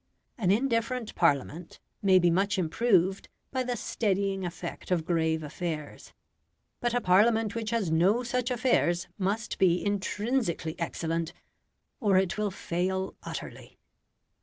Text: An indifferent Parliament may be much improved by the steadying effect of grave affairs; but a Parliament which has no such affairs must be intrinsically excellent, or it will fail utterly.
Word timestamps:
An 0.35 0.49
indifferent 0.49 1.13
Parliament 1.13 1.79
may 2.01 2.17
be 2.17 2.31
much 2.31 2.57
improved 2.57 3.29
by 3.51 3.61
the 3.61 3.75
steadying 3.77 4.43
effect 4.43 4.89
of 4.89 5.05
grave 5.05 5.43
affairs; 5.43 6.11
but 6.79 6.95
a 6.95 6.99
Parliament 6.99 7.53
which 7.53 7.69
has 7.69 7.91
no 7.91 8.23
such 8.23 8.49
affairs 8.49 9.07
must 9.19 9.59
be 9.59 9.85
intrinsically 9.85 10.75
excellent, 10.79 11.33
or 11.99 12.17
it 12.17 12.35
will 12.35 12.49
fail 12.49 13.15
utterly. 13.21 13.77